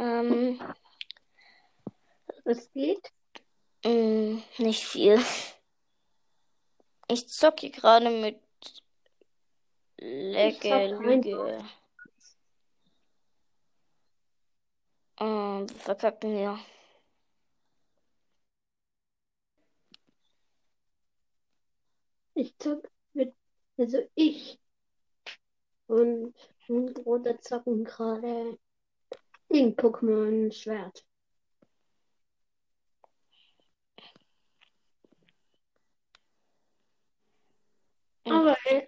[0.00, 0.58] Ähm,
[2.44, 3.12] Was geht?
[3.84, 5.20] mh, mm, nicht viel.
[7.06, 8.40] Ich zocke gerade mit
[9.98, 10.96] kein.
[11.02, 11.62] Lüge.
[15.18, 16.58] Ähm, wir verkacken hier.
[22.32, 23.34] Ich zock mit,
[23.76, 24.58] also ich
[25.88, 26.34] und
[26.68, 28.58] mein Bruder zocken gerade
[29.52, 31.04] den Pokémon Schwert.
[38.24, 38.86] Aber, äh,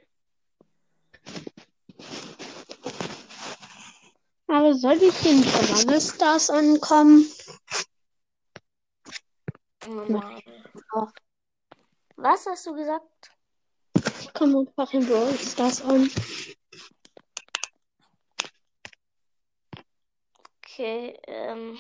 [4.47, 7.27] aber soll ich in Brawl Stars ankommen?
[12.17, 13.33] Was hast du gesagt?
[14.21, 16.09] Ich komme einfach in Brawl Stars an.
[20.83, 21.79] Okay, ähm.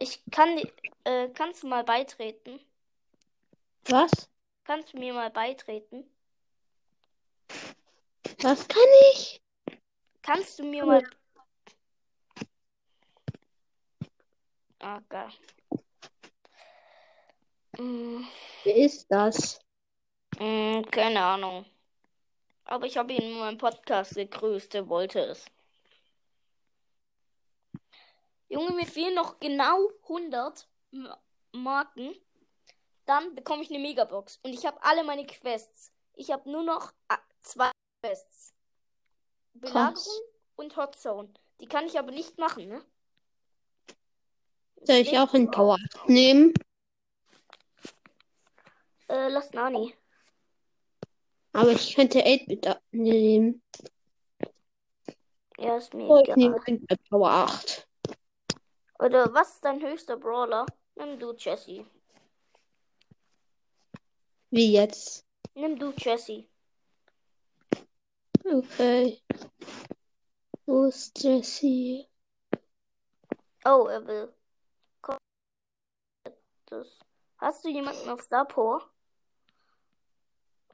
[0.00, 0.60] Ich kann,
[1.04, 2.58] äh, kannst du mal beitreten?
[3.84, 4.28] Was?
[4.64, 6.04] Kannst du mir mal beitreten?
[8.42, 9.40] Was kann ich?
[10.22, 11.04] Kannst du mir mal.
[14.80, 15.30] Ah, geil.
[17.78, 18.24] Mm,
[18.64, 19.60] Wer ist das?
[20.40, 21.64] mm, keine Ahnung.
[22.64, 25.44] Aber ich habe ihn in meinem Podcast gegrüßt, er wollte es.
[28.50, 31.08] Junge, mir fehlen noch genau 100 M-
[31.52, 32.14] Marken.
[33.06, 34.40] Dann bekomme ich eine Megabox.
[34.42, 35.92] Und ich habe alle meine Quests.
[36.14, 37.70] Ich habe nur noch ah, zwei
[38.02, 38.52] Quests.
[39.54, 40.20] Belagerung
[40.56, 41.32] und Hot Zone.
[41.60, 42.84] Die kann ich aber nicht machen, ne?
[44.82, 46.08] Soll ich auch in Power auf.
[46.08, 46.52] nehmen?
[49.08, 49.94] Äh, lass Nani.
[51.52, 53.62] Aber ich könnte 8-Bit nehmen.
[55.58, 56.68] Ja, ist mir Oh, ich nehme egal.
[56.68, 57.86] ihn bei Power 8.
[59.00, 60.66] Oder was ist dein höchster Brawler?
[60.94, 61.86] Nimm du Jessie.
[64.50, 65.26] Wie jetzt?
[65.54, 66.46] Nimm du Jessie.
[68.44, 69.22] Okay.
[70.66, 72.06] Wo ist Jessie?
[73.64, 74.34] Oh, er will.
[75.00, 75.16] Komm.
[77.38, 78.82] Hast du jemanden auf Star Power?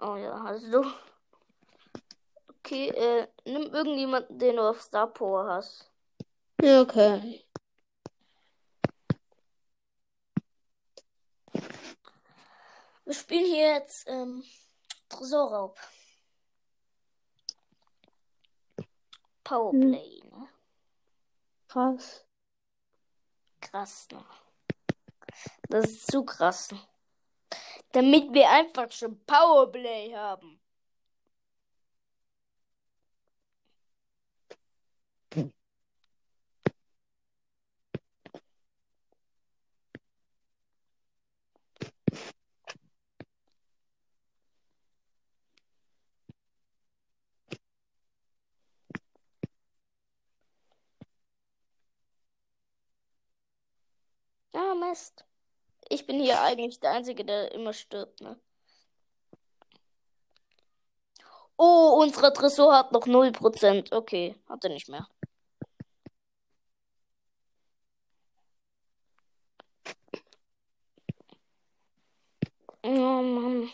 [0.01, 0.85] Oh ja, hast du.
[2.49, 5.89] Okay, äh, nimm irgendjemanden, den du auf Star Power hast.
[6.61, 7.46] Okay.
[13.07, 14.43] Wir spielen hier jetzt ähm,
[15.09, 15.79] Tresorraub.
[19.45, 20.49] Powerplay, ne?
[21.69, 22.27] Krass.
[23.61, 24.25] Krass, ne?
[25.69, 26.75] Das ist zu krass.
[27.93, 30.61] Damit wir einfach schon Powerplay haben.
[54.81, 55.25] Mist.
[55.89, 58.39] Ich bin hier eigentlich der Einzige, der immer stirbt, ne?
[61.59, 63.93] Oh, unser Tresor hat noch 0%.
[63.93, 65.07] Okay, hat er nicht mehr.
[72.83, 73.71] Oh Mann.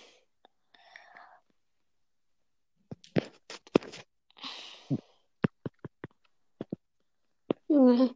[7.69, 8.15] Junge,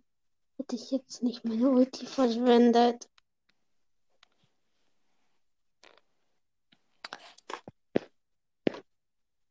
[0.66, 3.08] hätte ich jetzt nicht meine Ulti verschwendet.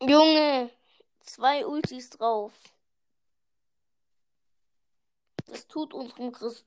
[0.02, 0.70] Junge,
[1.22, 2.54] zwei Ultis drauf.
[5.46, 6.66] Das tut unserem Tres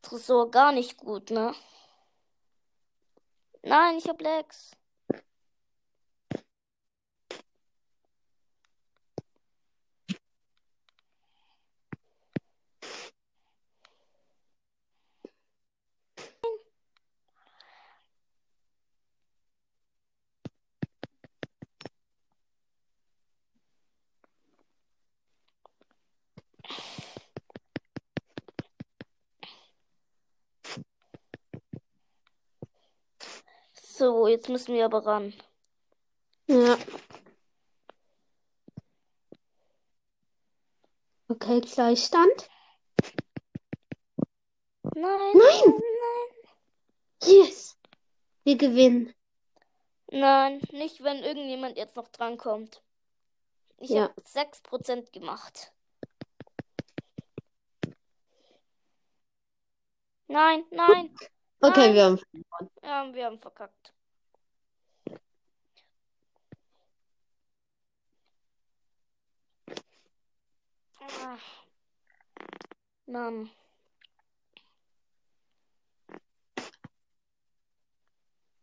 [0.00, 1.54] Tresor gar nicht gut, ne?
[3.62, 4.70] Nein, ich hab Lex.
[34.00, 35.34] So, jetzt müssen wir aber ran.
[36.46, 36.78] Ja.
[41.28, 42.48] Okay, Gleichstand.
[44.94, 45.32] Nein.
[45.34, 45.34] Nein.
[45.34, 46.48] Nein.
[47.24, 47.76] Yes.
[48.44, 49.14] Wir gewinnen.
[50.10, 52.82] Nein, nicht wenn irgendjemand jetzt noch drankommt.
[53.76, 54.04] Ich ja.
[54.04, 55.74] habe 6% gemacht.
[60.26, 61.14] Nein, nein.
[61.62, 61.94] Okay, Nein.
[61.94, 62.20] wir haben.
[62.82, 63.92] Ja, wir haben verkackt.
[71.00, 71.36] Ah.
[73.06, 73.50] Mann.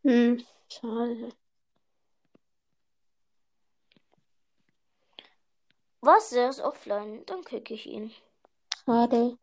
[0.04, 1.32] Hm, schade.
[6.02, 6.32] Was?
[6.32, 7.24] Er ist offline.
[7.28, 8.12] Dann kicke ich ihn.
[8.86, 9.38] Schade.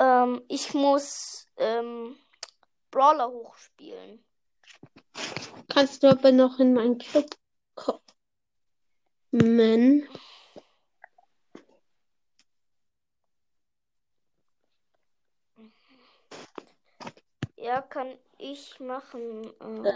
[0.00, 2.16] Ähm, ich muss ähm,
[2.90, 4.24] Brawler hochspielen.
[5.68, 7.26] Kannst du aber noch in meinen Club
[7.74, 8.00] kommen?
[17.56, 19.52] Ja, kann ich machen.
[19.60, 19.86] Ähm,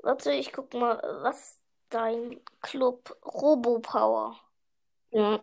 [0.00, 1.62] warte, ich guck mal, was
[1.96, 4.38] dein Club Robopower.
[5.10, 5.42] Ja.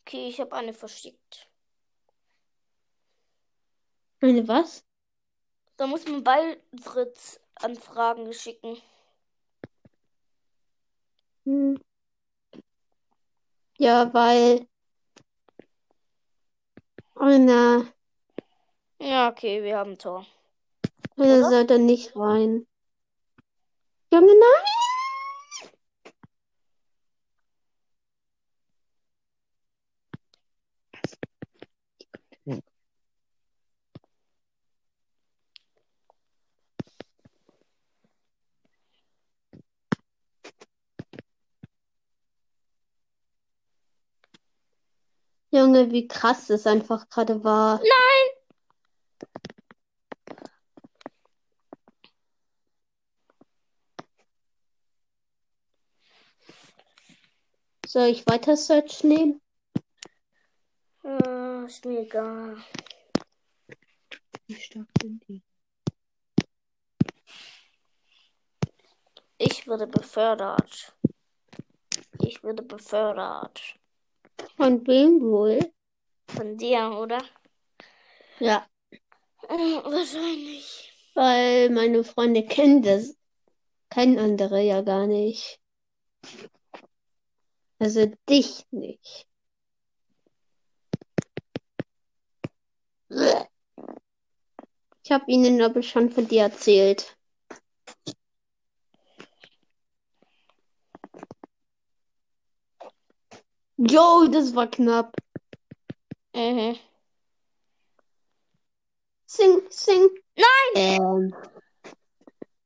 [0.00, 1.48] Okay, ich habe eine verschickt.
[4.20, 4.84] Eine was?
[5.76, 8.82] Da muss man Beitrittsanfragen schicken.
[11.44, 11.76] Hm.
[13.78, 14.66] Ja, weil
[17.14, 17.86] einer,
[18.98, 20.26] Ja, okay, wir haben Tor.
[21.26, 21.50] Oder?
[21.50, 22.66] soll da nicht rein.
[24.12, 24.64] Junge, nein!
[45.52, 47.78] Junge, wie krass das einfach gerade war.
[47.78, 48.40] Nein!
[57.92, 59.40] Soll ich weiter Search nehmen?
[61.02, 62.58] Äh, ist mir egal.
[64.46, 65.42] Wie stark sind die?
[69.38, 70.94] Ich wurde befördert.
[72.22, 73.60] Ich wurde befördert.
[74.56, 75.58] Von wem wohl?
[76.28, 77.18] Von dir, oder?
[78.38, 78.68] Ja,
[79.48, 80.92] Äh, wahrscheinlich.
[81.14, 83.16] weil meine Freunde kennen das.
[83.90, 85.60] Kennen andere ja gar nicht.
[87.80, 89.26] Also dich nicht.
[95.02, 97.16] Ich habe ihnen aber schon von dir erzählt.
[103.78, 105.16] Jo, das war knapp.
[106.34, 106.76] Mhm.
[109.26, 110.10] Sing, sing.
[110.36, 110.74] Nein!
[110.74, 111.34] Ähm.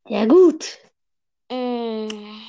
[0.09, 0.79] Ja, gut.
[1.51, 2.41] Mm.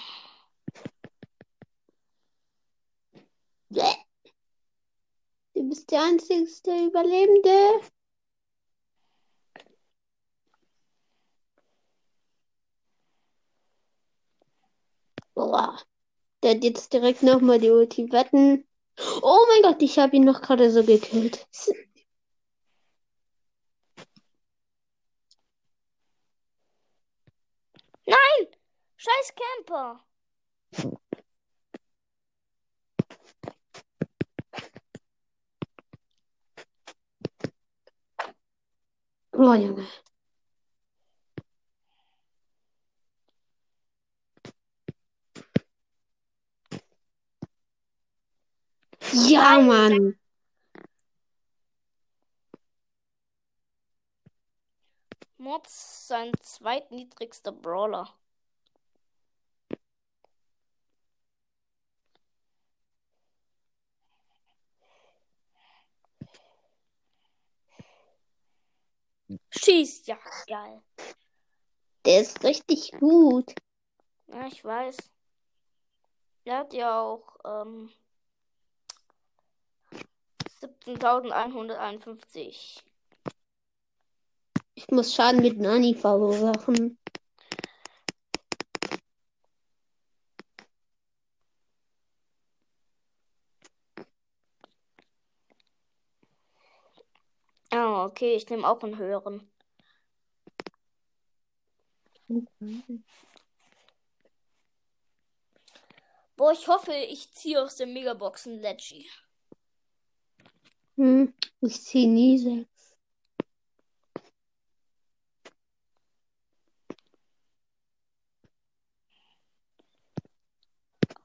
[5.56, 7.82] Du bist der einzigste Überlebende.
[15.34, 15.80] Boah.
[16.44, 18.68] Der hat jetzt direkt nochmal die Ulti wetten.
[19.22, 21.48] Oh mein Gott, ich habe ihn noch gerade so gekillt.
[28.08, 28.48] Nein!
[28.98, 30.06] Scheiß Camper!
[39.38, 39.86] Oh Junge.
[49.14, 49.60] Ja.
[49.60, 50.16] Mann.
[55.38, 58.10] Mods sein zweitniedrigster Brawler.
[69.52, 70.82] Schießt, ja, geil.
[72.06, 73.54] Der ist richtig gut.
[74.28, 75.12] Ja, ich weiß.
[76.46, 77.90] Er hat ja auch ähm,
[80.62, 82.84] 17.151.
[84.76, 87.00] Ich muss Schaden mit Nani verursachen.
[97.72, 99.50] Ah, okay, ich nehme auch einen höheren.
[106.36, 109.10] Boah, ich hoffe, ich ziehe aus den Megaboxen Leggy.
[110.98, 112.98] Hm, ich ziehe nie sechs.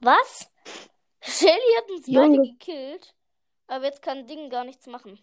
[0.01, 0.51] Was?
[1.21, 2.37] Shelly hat uns Junge.
[2.37, 3.15] beide gekillt.
[3.67, 5.19] Aber jetzt kann Ding gar nichts machen.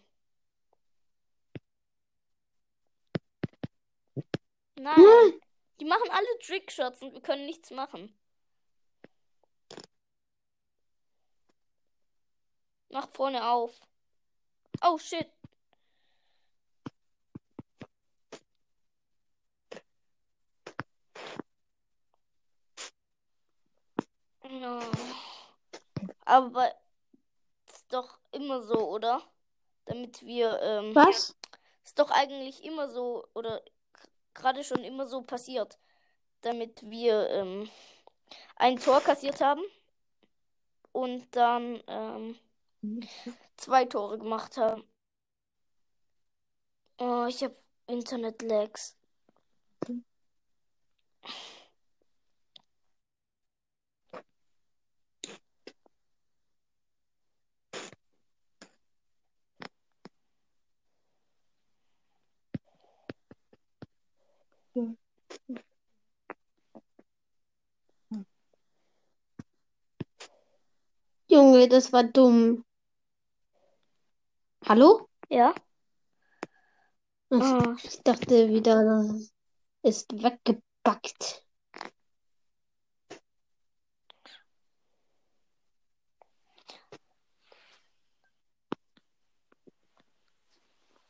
[4.79, 4.95] Nein.
[4.97, 5.41] Nein.
[5.81, 8.17] Die machen alle Trickshots und wir können nichts machen.
[12.89, 13.77] Mach vorne auf.
[14.81, 15.29] Oh shit.
[24.43, 24.79] Ja.
[26.23, 26.73] Aber
[27.67, 29.21] ist doch immer so, oder?
[29.85, 31.35] Damit wir, ähm, Was?
[31.83, 33.61] ist doch eigentlich immer so, oder
[34.33, 35.77] gerade schon immer so passiert,
[36.41, 37.69] damit wir ähm,
[38.55, 39.61] ein Tor kassiert haben
[40.91, 42.37] und dann ähm,
[43.57, 44.83] zwei Tore gemacht haben.
[46.99, 47.55] Oh, ich habe
[47.87, 48.97] Internet-Lags.
[71.29, 72.65] Junge, das war dumm.
[74.65, 75.09] Hallo?
[75.29, 75.53] Ja?
[77.31, 79.31] Ach, Ah, Ich dachte wieder, das
[79.83, 81.45] ist weggebackt.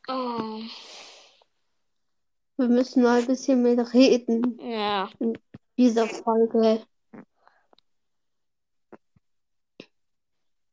[0.07, 0.63] oh,
[2.59, 5.09] Wir müssen mal ein bisschen mehr reden ja.
[5.19, 5.37] in
[5.77, 6.85] dieser Folge.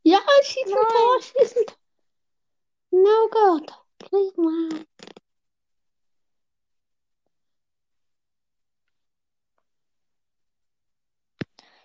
[0.03, 1.77] Ja, schieß ein Tor, schieß ein Tor.
[2.91, 4.85] No God, please man.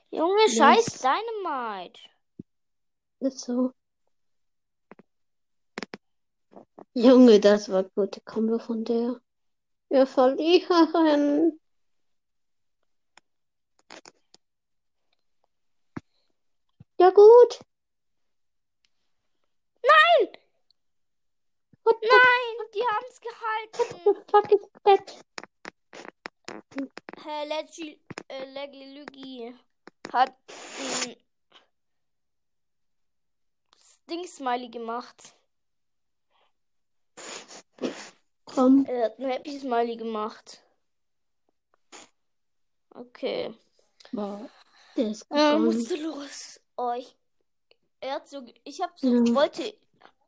[0.10, 1.02] Junge, scheiß Yes.
[1.04, 2.00] Dynamite.
[3.20, 3.72] Ist so.
[6.96, 9.22] Junge, das war gute Kombo von der.
[9.92, 11.60] Wir verlieren.
[16.98, 17.60] Ja gut.
[19.84, 20.30] Nein!
[21.84, 24.24] What the Nein, die haben's gehalten.
[24.32, 25.26] fuck is that?
[27.22, 29.54] Herr Leggy, äh, Leggy Lügi
[30.14, 30.34] hat
[31.04, 31.16] ein
[34.10, 35.36] Ding-Smiley gemacht.
[38.54, 38.86] Komm.
[38.86, 40.62] Er hat ein Happy Smiley gemacht.
[42.94, 43.54] Okay.
[44.12, 44.50] Wow.
[44.98, 45.66] Der ist Er gegangen.
[45.66, 46.60] musste los.
[46.76, 47.16] Oh, ich,
[48.02, 49.36] er hat so, ich hab so, Ja.
[49.36, 49.74] wollte,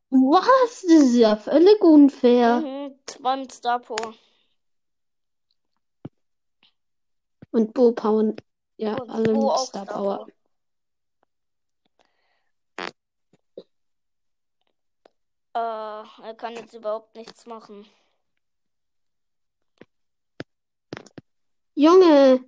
[0.09, 0.45] Was?
[0.81, 2.61] Das ist ja völlig unfair.
[2.61, 4.13] mhm, Star Power.
[7.51, 8.33] Und Bo Power.
[8.77, 9.85] Ja, Und alle Bo mit Star.
[9.85, 10.27] Power.
[15.55, 17.85] Äh, er kann jetzt überhaupt nichts machen.
[21.75, 22.43] Junge.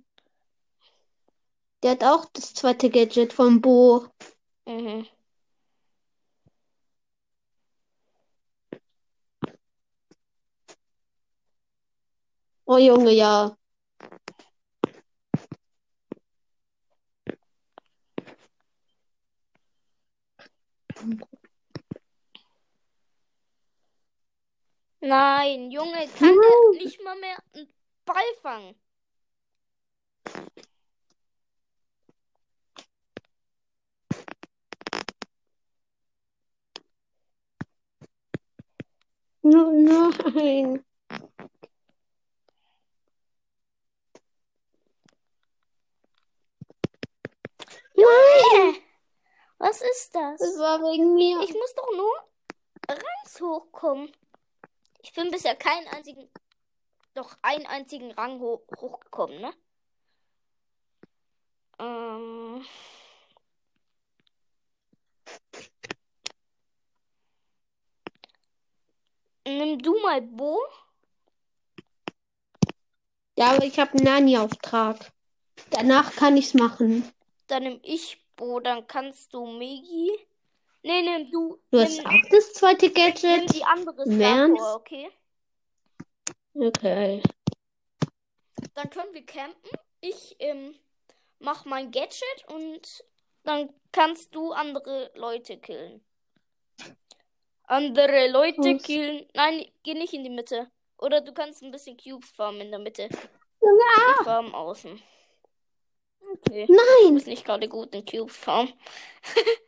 [1.82, 4.06] Der hat auch das zweite Gadget von Bo.
[4.66, 5.06] Mhm.
[12.66, 13.56] Oh Junge, ja.
[25.00, 27.68] Nein, Junge, kann der nicht mal mehr einen
[28.04, 28.74] Ball fangen?
[39.42, 39.70] No,
[40.34, 40.84] nein.
[47.94, 48.80] Junge!
[49.58, 50.38] Was ist das?
[50.40, 51.40] Das war wegen mir.
[51.42, 52.12] Ich muss doch nur
[52.88, 54.12] Rangs hochkommen.
[55.02, 56.28] Ich bin bisher keinen einzigen,
[57.14, 59.54] doch einen einzigen Rang ho hochgekommen, ne?
[61.78, 62.64] Ähm.
[69.46, 70.58] Nimm du mal Bo.
[73.38, 75.12] Ja, aber ich habe einen Nani-Auftrag.
[75.70, 77.10] Danach kann ich's machen.
[77.46, 80.10] Dann nimm ich Bo, dann kannst du Megi.
[80.82, 81.60] Nee, nimm du.
[81.70, 83.54] Du hast nimm, auch das zweite nimm Gadget?
[83.54, 84.04] die andere?
[84.04, 85.10] Power, okay?
[86.54, 87.22] Okay.
[88.74, 89.70] Dann können wir campen.
[90.00, 90.74] Ich ähm,
[91.38, 93.04] mach mein Gadget und
[93.44, 96.04] dann kannst du andere Leute killen.
[97.68, 98.82] Andere Leute Was?
[98.82, 99.26] killen.
[99.34, 100.70] Nein, geh nicht in die Mitte.
[100.98, 103.08] Oder du kannst ein bisschen Cubes farmen in der Mitte.
[103.60, 105.02] Junge, Ich farm außen.
[106.32, 106.66] Okay.
[106.66, 107.14] Du Nein!
[107.14, 108.72] bist nicht gerade gut in Cube Farm.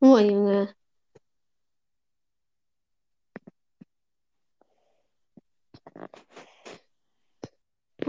[0.00, 0.74] Oh, Junge.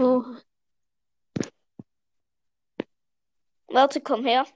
[0.02, 0.24] Oh,
[3.68, 4.46] Warte, komm her.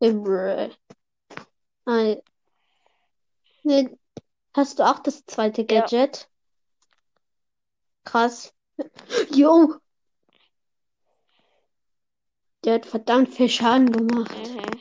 [0.00, 0.70] bruh.
[1.86, 2.22] Ei.
[3.64, 3.98] Ne,
[4.54, 5.80] hast du auch das zweite Ja.
[5.80, 6.30] Gadget?
[8.04, 8.54] Krass.
[9.30, 9.74] Jo!
[12.64, 14.36] Der hat verdammt viel Schaden gemacht.
[14.36, 14.80] Mhm.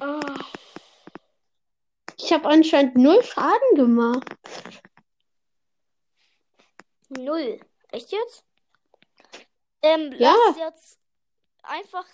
[0.00, 0.36] Ah,
[2.16, 4.28] Ich habe anscheinend null Schaden gemacht.
[7.10, 7.60] Null.
[7.92, 8.44] Echt jetzt?
[9.82, 10.34] Ähm, Ja.
[10.48, 10.98] lass jetzt
[11.62, 12.06] einfach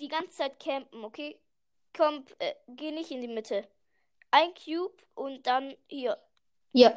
[0.00, 1.40] die ganze Zeit campen, okay?
[1.96, 3.68] Komm, äh, geh nicht in die Mitte.
[4.30, 6.18] Ein Cube und dann hier
[6.72, 6.96] Ja,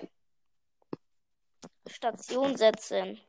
[1.88, 3.20] Station setzen.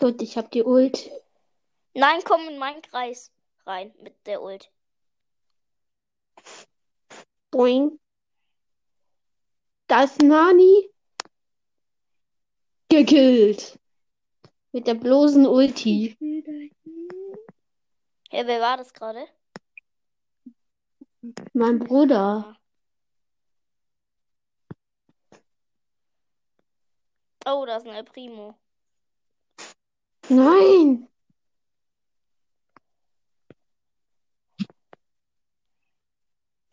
[0.00, 1.10] Gut, ich habe die Ult.
[1.94, 3.30] Nein, komm in meinen Kreis
[3.66, 4.72] rein mit der Ult.
[7.50, 8.00] Boing.
[9.86, 10.90] Da ist Nani.
[12.88, 13.78] Gekillt.
[14.72, 16.16] Mit der bloßen Ulti.
[18.30, 19.26] Hey, wer war das gerade?
[21.52, 22.56] Mein Bruder.
[27.44, 28.56] Oh, da ist ein El Primo.
[30.30, 31.08] Nein.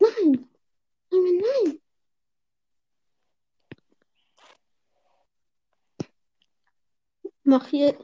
[0.00, 0.48] Nein.
[1.10, 1.80] Nein, nein.
[7.44, 7.98] Mach hier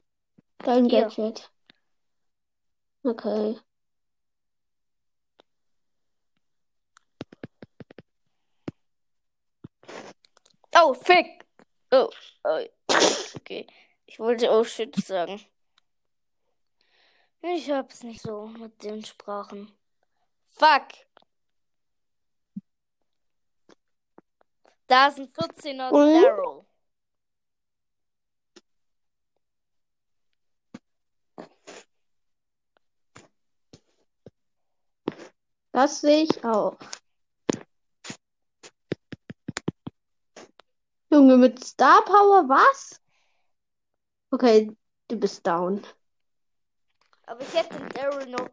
[0.59, 1.03] dein Hier.
[1.03, 1.51] Gadget.
[3.05, 3.57] Okay.
[10.77, 11.47] Oh, fick!
[11.93, 12.11] Oh,
[12.45, 12.65] oh.
[13.37, 13.67] Okay.
[14.07, 15.41] Ich wollte oh shit sagen.
[17.43, 19.71] Ich hab's nicht so mit den Sprachen.
[20.45, 20.89] Fuck!
[24.87, 26.23] Da ist ein 14er Und?
[26.23, 26.65] Daryl.
[35.73, 36.79] Das sehe ich auch.
[41.11, 43.01] Junge, mit Star Power, was?
[44.35, 44.69] Okay,
[45.07, 45.81] du bist down.
[47.27, 48.51] Aber ich hätte Daryl noch.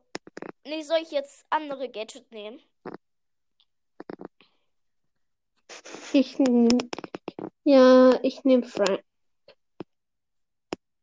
[0.63, 2.61] Nee, soll ich jetzt andere Gadget nehmen?
[6.13, 6.37] Ich,
[7.63, 9.03] ja, ich nehme Frank.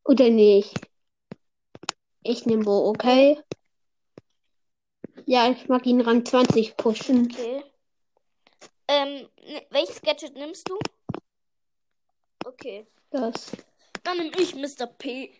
[0.05, 0.81] Oder nicht?
[2.23, 3.43] Ich nehme Bo, okay?
[5.27, 7.33] Ja, ich mag ihn Rang 20 pushen.
[7.33, 7.65] Okay.
[8.87, 10.79] Ähm, ne- welches Gadget nimmst du?
[12.47, 12.87] Okay.
[13.11, 13.51] Das.
[14.09, 14.87] Dann nehme ich Mr.
[14.87, 15.35] P.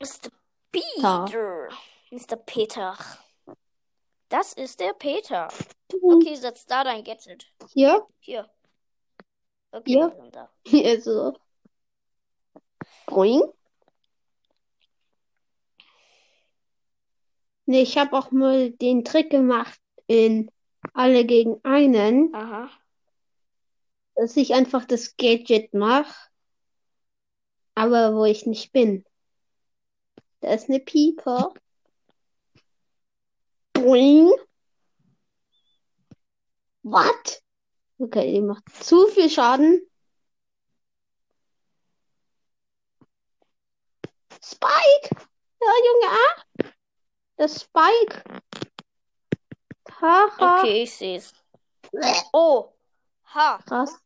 [0.00, 0.28] Mr.
[0.72, 1.68] Peter.
[2.10, 2.36] Mr.
[2.44, 2.98] Peter.
[4.28, 5.46] Das ist der Peter.
[5.86, 6.16] Du.
[6.16, 7.46] Okay, setz da dein Gadget.
[7.72, 8.04] Hier?
[8.18, 8.50] Hier.
[9.70, 10.50] Okay, sind da.
[10.66, 11.38] Hier so.
[13.06, 13.52] Boing.
[17.66, 20.50] Nee, ich habe auch mal den Trick gemacht in
[20.92, 22.68] Alle gegen einen, Aha.
[24.16, 26.12] dass ich einfach das Gadget mache,
[27.76, 29.04] aber wo ich nicht bin.
[30.40, 31.52] Da ist eine Pieper.
[33.74, 34.32] Boing.
[36.82, 37.42] What?
[37.98, 39.80] Okay, die macht zu viel Schaden.
[44.42, 45.10] Spike!
[45.60, 46.70] Ja, Junge, ah!
[47.36, 48.22] Das Spike.
[50.00, 50.60] Haha.
[50.60, 51.34] Okay, ich sehe es.
[52.32, 52.72] Oh.
[53.34, 53.58] Ha.
[53.66, 54.05] Krass.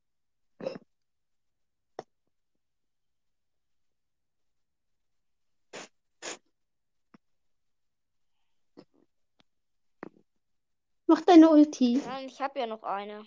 [11.10, 12.00] Mach deine Ulti.
[12.06, 13.26] Nein, ich habe ja noch eine.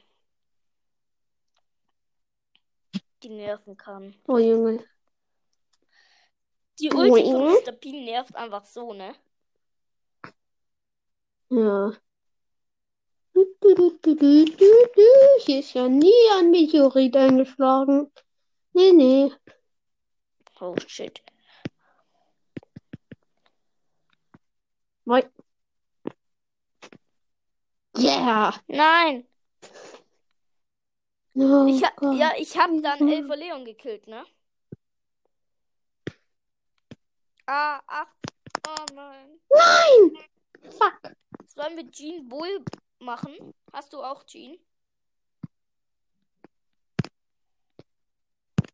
[3.21, 4.15] Die nerven kann.
[4.25, 4.87] Oh Junge.
[6.79, 7.61] Die Ulti von Boing.
[7.61, 7.73] Mr.
[7.73, 9.13] P nervt einfach so, ne?
[11.49, 11.91] Ja.
[15.41, 18.09] Hier ist ja nie ein Meteorit eingeschlagen.
[18.71, 19.33] Nee, nee.
[20.61, 21.21] Oh shit.
[25.03, 25.21] Moi.
[27.97, 28.53] Yeah.
[28.67, 29.25] Nein.
[31.35, 32.15] Oh Ich ha Gott.
[32.17, 34.25] ja, ich hab dann Elfer Leon gekillt, ne?
[37.45, 38.07] Ah, ach.
[38.67, 39.39] Oh nein.
[39.49, 40.17] Nein!
[40.71, 41.15] Fuck.
[41.47, 42.63] Sollen wir Jean Bull
[42.99, 43.53] machen?
[43.71, 44.57] Hast du auch Jean?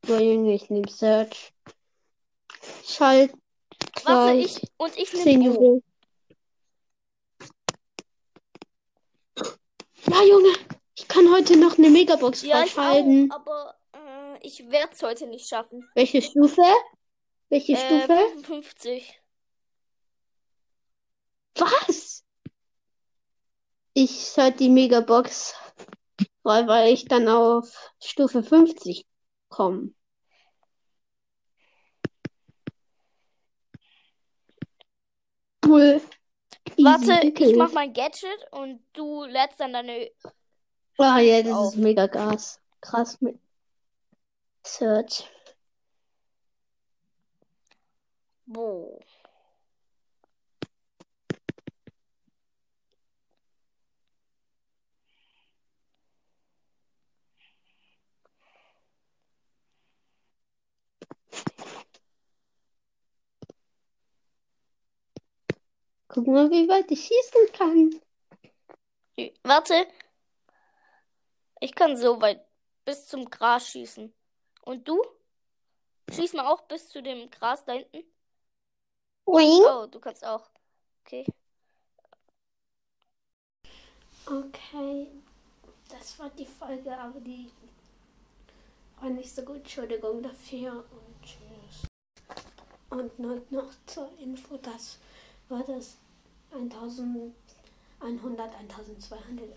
[0.05, 1.53] Junge, ich nehm Search.
[2.85, 3.33] Schalt.
[4.03, 5.61] Warte, ich und ich 10 nehme Bo.
[5.61, 5.83] Juwelen.
[10.09, 10.53] Ja, Junge.
[10.95, 13.31] Ich kann heute noch eine Megabox Ja, ich freischalten.
[13.31, 15.87] auch, aber äh, ich werde es heute nicht schaffen.
[15.95, 16.61] Welche Stufe?
[17.49, 18.17] Welche Äh, Stufe?
[18.33, 19.21] 55.
[21.55, 22.23] Was?
[23.93, 25.53] Ich schalte die Megabox
[26.43, 29.05] frei, weil ich dann auf Stufe 50
[29.49, 29.91] komme.
[35.65, 36.01] Cool.
[36.77, 40.11] Warte, ich mach mein Gadget und du lädst dann deine.
[40.97, 41.73] Ah ja, das auf.
[41.73, 42.59] ist mega Gas.
[42.81, 43.39] Krass mit
[44.63, 45.23] Search.
[48.45, 48.99] Bo.
[66.09, 68.01] Guck mal, wie weit ich schießen kann.
[69.43, 69.87] Warte.
[71.59, 72.43] Ich kann so weit
[72.83, 74.11] bis zum Gras schießen.
[74.63, 74.99] Und du?
[76.11, 78.03] Schieß mal auch bis zu dem Gras da hinten.
[79.27, 79.63] Wing.
[79.67, 80.49] Oh, du kannst auch.
[81.05, 81.25] Okay.
[84.25, 85.07] Okay,
[85.89, 87.51] das war die Folge, aber die
[88.99, 89.57] war nicht so gut.
[89.57, 91.87] Entschuldigung dafür und tschüss.
[92.89, 94.97] Und nur noch zur Info, das
[95.49, 95.97] war das
[96.51, 97.33] 1100,
[97.99, 99.49] 1200, 1300,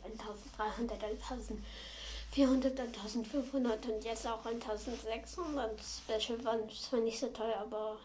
[2.34, 5.80] 1400, 1500 und jetzt auch 1600.
[5.80, 7.96] Special war zwar nicht so toll, aber